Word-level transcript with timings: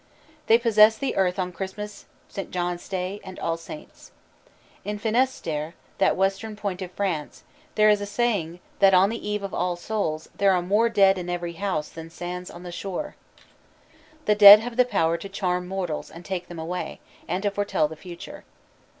They 0.47 0.57
possess 0.57 0.97
the 0.97 1.15
earth 1.15 1.37
on 1.37 1.51
Christmas, 1.51 2.05
St. 2.27 2.49
John's 2.49 2.89
Day, 2.89 3.21
and 3.23 3.37
All 3.37 3.55
Saints'. 3.55 4.09
In 4.83 4.97
Finistère, 4.99 5.73
that 5.99 6.15
western 6.15 6.55
point 6.55 6.81
of 6.81 6.89
France, 6.93 7.43
there 7.75 7.87
is 7.87 8.01
a 8.01 8.07
saying 8.07 8.61
that 8.79 8.95
on 8.95 9.09
the 9.09 9.29
Eve 9.29 9.43
of 9.43 9.53
All 9.53 9.75
Souls' 9.75 10.27
"there 10.35 10.53
are 10.53 10.61
more 10.63 10.89
dead 10.89 11.19
in 11.19 11.29
every 11.29 11.53
house 11.53 11.89
than 11.89 12.09
sands 12.09 12.49
on 12.49 12.63
the 12.63 12.71
shore." 12.71 13.15
The 14.25 14.33
dead 14.33 14.59
have 14.59 14.75
the 14.75 14.85
power 14.85 15.17
to 15.17 15.29
charm 15.29 15.67
mortals 15.67 16.09
and 16.09 16.25
take 16.25 16.47
them 16.47 16.57
away, 16.57 16.99
and 17.27 17.43
to 17.43 17.51
foretell 17.51 17.87
the 17.87 17.95
future. 17.95 18.43